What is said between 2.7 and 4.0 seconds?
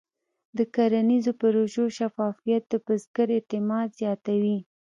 بزګر اعتماد